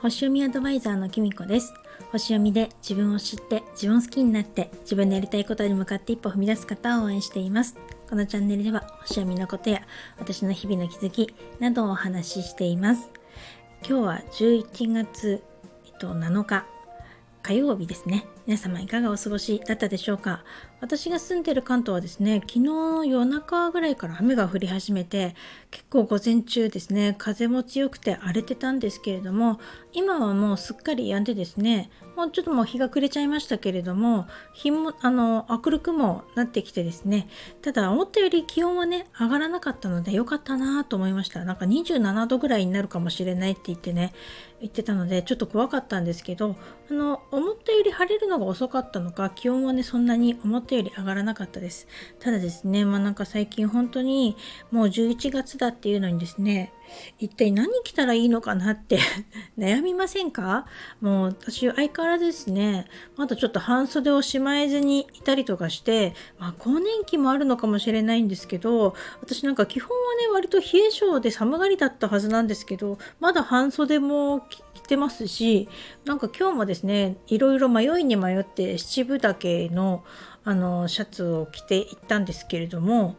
[0.00, 1.74] 星読みアドバイザーのきみこです。
[2.12, 7.76] 星読みで自分を知って自分を好きになって自分のやりたいことに向かって一歩踏み出す方を応援しています。
[8.08, 9.82] このチャンネルでは星読みのことや
[10.16, 13.10] 私の日々の気づきなどをお話ししています。
[13.84, 15.42] 今日は11月、
[15.86, 16.77] えっと、7日。
[17.42, 18.26] 火曜日ですね。
[18.46, 20.44] 皆様いかがお過ごしだったでしょうか？
[20.80, 25.34] 私が住んでる関東はですね、昨日の夜中ぐらいから雨が降り始めて、
[25.70, 29.60] 結構午前中ですね、風も強くて荒れてたんですけれども、
[29.92, 37.28] 今はもうすっかり止んでですね、もうちょっともう日が暮れちゃいましたけれども、日も、あの、明るくもなってきてですね、
[37.62, 41.44] ただ思ったより気温はね、上がらなかったので良かったなと思いました。
[41.44, 44.12] なんか27度ぐらいになるかもしれないって言ってね、
[44.60, 46.56] 言ってたので、ちょっと怖かったんですけど、
[46.90, 51.86] あの、思ったより晴れるのが遅かったのか、気温はね、そんなに思ったより上がらなかったです。
[52.18, 54.36] ただですね、まあなんか最近本当に
[54.72, 56.72] もう11月だっていうのにですね、
[57.18, 58.98] 一体何着たらいいのかなって
[59.58, 60.66] 悩みませんか？
[61.00, 75.68] もう私相変わらずですね、まだちょっと半袖をしまえずにいたりとかして、まあ更年期もあるのかもしれないんですけど、私なんか基本はね、割と冷え性で寒がりだったはずなんですけど、まだ半袖も着てますし、
[76.04, 80.04] なんか今日もですね、いろいろ迷いに迷って七分丈の
[80.44, 83.18] あのシャツを着ていったんですけれども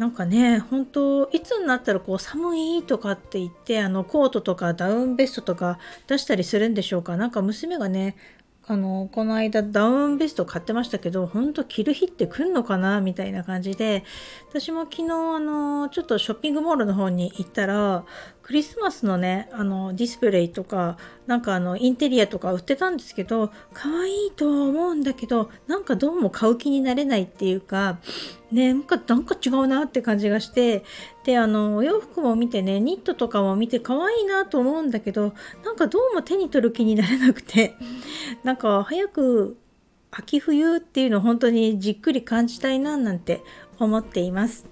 [0.00, 7.18] なんかね本当いつになったらこう寒いとかって言ってあのコートとかダウンベストとか出したりするんでしょうか。
[7.18, 8.16] なんか娘がね
[8.66, 14.04] あのこの間ダウンベスト買ってましたけど本当着る日って来んのかなみたいな感じで
[14.48, 18.04] 私も昨日あのちょっとショッピングモールの方に行ったら
[18.42, 27.98] クリスマスのねあのディスプレイとかなんかあのインテリアとか売ってたんですけど可愛いとは思うんだけどなんかどうも買う気になれないっていうか
[28.52, 30.84] ねなんかなんか違うなって感じがして
[31.24, 35.32] であのお洋服も見てねニットとかも見て可愛いなと思うんだけど
[35.64, 37.74] なんかどうも手に取る気になれなくて。
[38.44, 39.56] なんか早く
[40.10, 43.42] 秋冬っていうのを本当にじっくり感じたいななんて
[43.78, 44.66] 思っています。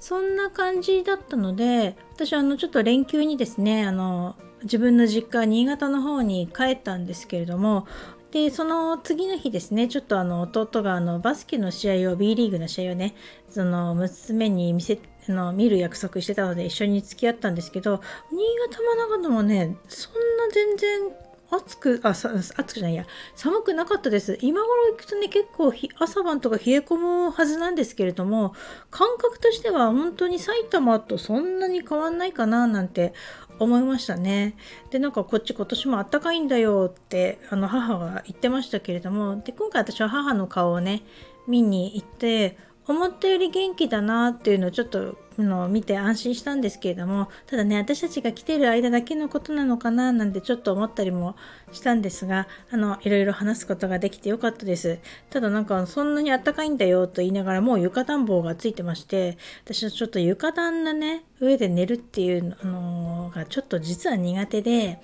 [0.00, 7.86] そんな感じだったので私あのちょっと連休にですねあの自分の実家新潟の方に帰ったんですけれども
[8.30, 13.14] でその次の日ですねちょっとあの弟があのバスケの試合を B リーグの試合をね
[13.50, 14.98] その娘に見せ
[15.28, 18.00] あの見る約束してたので一緒に付き合ったんですけど
[18.32, 18.38] 新
[18.70, 21.00] 潟も長野もねそんな全然
[21.50, 24.38] 暑く、あ、さ暑くじゃないや、寒くなかったです。
[24.40, 28.54] 今頃行くとね、結構朝晩とか冷え込むはずなんですけれども、
[28.90, 33.14] 感覚としては本当に埼玉とそんなに変わんないかななんて
[33.58, 34.56] 思いましたね。
[34.90, 41.02] で、なんかこっち今年もあったかいんだよって、あの母が言ってましたけれども、で、今回私は母の顔をね、
[41.48, 42.56] 見に行って、
[42.86, 51.36] 思ったより元気だなっていうのをちょっとのを見て安心したんですけれどもただね私たちが来てる間だけのことなのかななんてちょっと思ったりも
[51.72, 54.98] したんですがあのいろいろ話すことができてよかったです。
[55.30, 65.00] ただなんかそんなにあったかいんだよと言いながらもう床暖房がついてまして私はちょっと床暖のね上で寝るっていうのがちょっと実は苦手で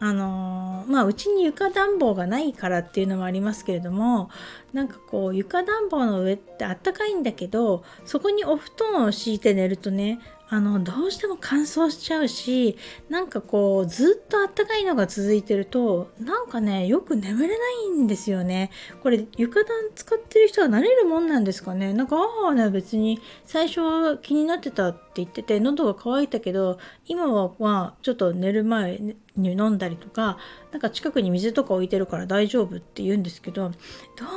[0.00, 4.30] あのー、まあうちに床暖房がないからっていうのもありますけれども
[4.72, 10.18] なんかこう床暖房の上ってあったかいんだけどそこにお布団を敷いて寝るとね
[10.50, 12.78] あのどうしても乾燥しちゃうし
[13.10, 18.70] なんかこうずっとあったかいのが続いてるとなんかねよく眠れないんですよね。
[19.02, 21.92] これ床暖使ってる人は慣れるもんなんですかね。
[21.92, 29.00] なんかああね別に最初気になってたって言ってて喉が渇いたけど今はまあちょっと寝る前
[29.36, 30.38] に飲んだりとか
[30.72, 33.76] なんか近くに水とか置いてるから大丈夫って言うんですけどど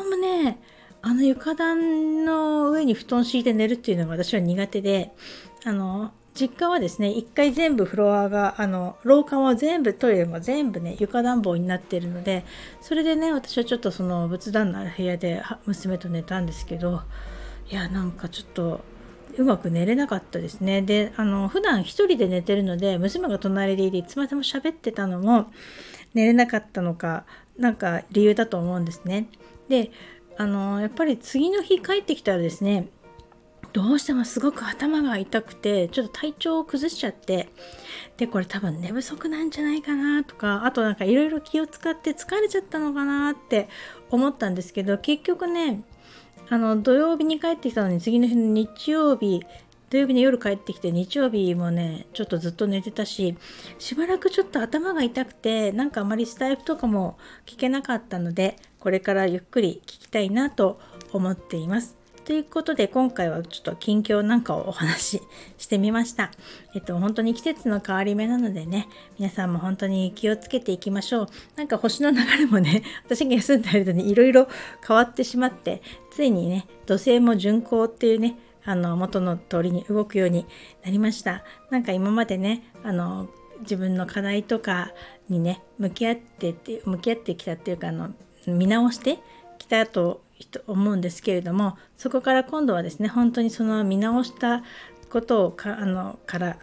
[0.06, 0.62] うもね
[1.02, 5.12] あの床暖の上に布団敷いて寝るっていうのが私は苦手で
[5.66, 12.46] あの実家はですね一回全部フロアがあの廊下も全部トイレも全部ね床暖房になってるので
[12.82, 17.02] それでね私はちょっとその仏壇の部屋で娘と寝たんですけど
[17.70, 18.82] いやなんかちょっと
[19.38, 20.82] うまく寝れなかったですね。
[20.82, 25.52] であの普段一人で寝てるので娘が隣でいていつまでも喋ってたのも
[26.14, 27.26] 寝れなかったのか
[27.58, 29.28] なんか理由だと思うんですね。
[29.70, 29.92] で
[30.38, 32.88] あのやっぱり次の日帰ってきたらですね
[33.74, 37.50] どうしてもすごく頭が痛くてちょっと体調を崩しちゃって
[38.18, 43.70] でこれ多分寝不足なんじゃないかなとかあとなんかいろいろ気を使って疲れちゃったのかなって
[44.10, 45.84] 思ったんですけど結局ね
[46.50, 49.42] あの土曜日に帰ってきたのに次の日の日曜日
[49.90, 53.38] 土曜日の夜帰ってきて日曜日もねちょっとずっと寝てたし
[53.78, 60.80] しばらくちょっと頭が痛くてなんかあまりスタイフとかも聞けなかったのでこれからゆっくり聞きたいなと
[61.14, 62.02] 思っています。
[62.26, 65.22] ということで今回はちょっと近況なんかをお話し
[65.58, 66.32] してみました。
[66.76, 68.88] えっと本当に季節の変わり目なのでね
[69.18, 71.28] 皆さんも本当に気をつけていきましょう。
[71.56, 74.48] なんか星の流れもね 私が休んでいる間にいろいろ
[74.88, 75.82] 変わってしまって
[76.12, 80.46] ついにね土星も巡行っていうねあの元の通りに動くように
[80.84, 81.44] なりました。
[81.70, 83.30] なんか今までねあの
[83.62, 84.92] 自分の課題とか
[85.28, 88.12] にね向き合ってって向き合ってきたっていうかあの
[88.48, 89.20] 見直して
[89.58, 90.22] きたと
[90.68, 94.64] 思うんですけれどもそこから今度はですね本当にその見直した
[95.10, 96.58] ことをかあのから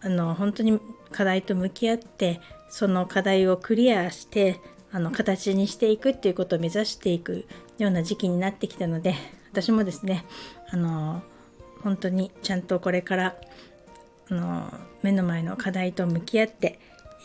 [0.00, 0.78] あの本当に
[1.10, 4.60] 課題と向き合ってその課題をクリアして
[4.92, 7.46] あの形にしていくっていうことを目指していく
[7.78, 9.14] ような時期になってきたので
[9.50, 10.24] 私もですね
[10.70, 11.22] あの
[11.82, 13.36] 本当にちゃんとこれから
[14.30, 14.72] あの
[15.02, 16.78] 目の前の課題と向き合って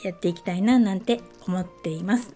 [0.03, 2.35] やっていきたいななんて思っています。